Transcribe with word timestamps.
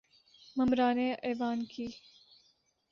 ممبران 0.57 0.97
ایوان 1.27 1.59
کی 1.71 1.87